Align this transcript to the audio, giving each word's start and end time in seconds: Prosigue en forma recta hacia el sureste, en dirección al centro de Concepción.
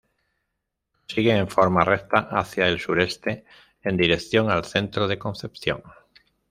Prosigue 1.05 1.35
en 1.37 1.47
forma 1.47 1.85
recta 1.85 2.21
hacia 2.31 2.67
el 2.67 2.79
sureste, 2.79 3.45
en 3.83 3.97
dirección 3.97 4.49
al 4.49 4.65
centro 4.65 5.07
de 5.07 5.19
Concepción. 5.19 5.83